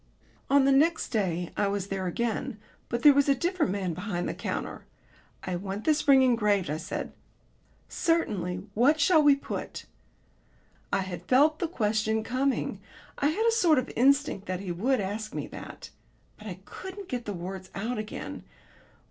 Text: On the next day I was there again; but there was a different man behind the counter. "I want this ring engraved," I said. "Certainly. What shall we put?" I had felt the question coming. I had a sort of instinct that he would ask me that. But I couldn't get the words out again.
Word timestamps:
On 0.49 0.65
the 0.65 0.71
next 0.71 1.09
day 1.09 1.51
I 1.55 1.67
was 1.67 1.89
there 1.89 2.07
again; 2.07 2.57
but 2.89 3.03
there 3.03 3.13
was 3.13 3.29
a 3.29 3.35
different 3.35 3.71
man 3.71 3.93
behind 3.93 4.27
the 4.27 4.33
counter. 4.33 4.83
"I 5.43 5.55
want 5.55 5.83
this 5.83 6.07
ring 6.07 6.23
engraved," 6.23 6.71
I 6.71 6.77
said. 6.77 7.13
"Certainly. 7.87 8.65
What 8.73 8.99
shall 8.99 9.21
we 9.21 9.35
put?" 9.35 9.85
I 10.91 11.01
had 11.01 11.27
felt 11.27 11.59
the 11.59 11.67
question 11.67 12.23
coming. 12.23 12.81
I 13.19 13.27
had 13.27 13.45
a 13.45 13.51
sort 13.51 13.77
of 13.77 13.91
instinct 13.95 14.47
that 14.47 14.61
he 14.61 14.71
would 14.71 14.99
ask 14.99 15.35
me 15.35 15.45
that. 15.49 15.91
But 16.35 16.47
I 16.47 16.61
couldn't 16.65 17.07
get 17.07 17.25
the 17.25 17.33
words 17.33 17.69
out 17.75 17.99
again. 17.99 18.43